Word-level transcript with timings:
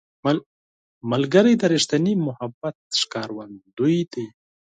ملګری 1.11 1.53
د 1.57 1.63
ریښتیني 1.73 2.13
محبت 2.27 2.75
ښکارندوی 2.99 3.99
دی 4.11 4.25